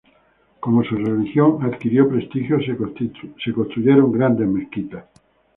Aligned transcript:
Como 0.59 0.83
su 0.83 0.95
religión 0.95 1.59
adquirió 1.61 2.09
prestigio, 2.09 2.57
se 2.59 3.53
construyeron 3.55 4.11
grandes 4.11 4.47
mezquitas. 4.47 5.05